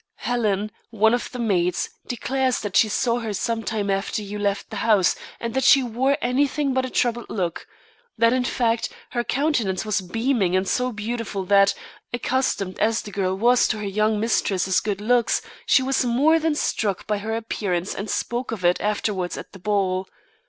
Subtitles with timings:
[0.25, 4.71] Helen, one of the maids, declares that she saw her some time after you left
[4.71, 7.67] the house, and that she wore anything but a troubled look;
[8.17, 11.75] that, in fact, her countenance was beaming and so beautiful that,
[12.11, 16.55] accustomed as the girl was to her young mistress's good looks, she was more than
[16.55, 20.07] struck by her appearance and spoke of it afterwards at the ball.